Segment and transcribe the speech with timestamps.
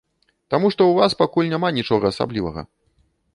[0.53, 2.61] Таму што ў вас пакуль няма нічога асаблівага.